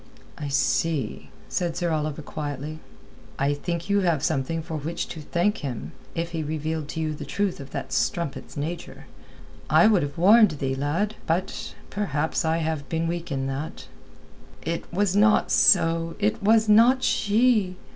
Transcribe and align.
"I 0.35 0.47
see," 0.47 1.29
said 1.47 1.77
Sir 1.77 1.91
Oliver 1.91 2.23
quietly. 2.23 2.79
"I 3.37 3.53
think 3.53 3.87
you 3.87 3.99
have 3.99 4.23
something 4.23 4.63
for 4.63 4.75
which 4.77 5.07
to 5.09 5.21
thank 5.21 5.59
him, 5.59 5.91
if 6.15 6.31
he 6.31 6.41
revealed 6.41 6.87
to 6.89 6.99
you 6.99 7.13
the 7.13 7.23
truth 7.23 7.59
of 7.59 7.69
that 7.69 7.93
strumpet's 7.93 8.57
nature. 8.57 9.05
I 9.69 9.85
would 9.85 10.01
have 10.01 10.17
warned 10.17 10.49
thee, 10.57 10.73
lad. 10.73 11.13
But... 11.27 11.75
Perhaps 11.91 12.43
I 12.43 12.57
have 12.57 12.89
been 12.89 13.05
weak 13.05 13.31
in 13.31 13.45
that." 13.45 13.85
"It 14.63 14.91
was 14.91 15.15
not 15.15 15.51
so; 15.51 16.15
it 16.17 16.41
was 16.41 16.67
not 16.67 17.03
she...." 17.03 17.75